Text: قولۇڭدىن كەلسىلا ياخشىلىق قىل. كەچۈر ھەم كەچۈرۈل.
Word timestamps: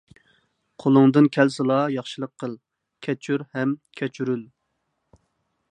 قولۇڭدىن 0.83 1.27
كەلسىلا 1.35 1.77
ياخشىلىق 1.97 2.33
قىل. 2.43 2.57
كەچۈر 3.09 3.45
ھەم 3.59 3.79
كەچۈرۈل. 4.01 4.45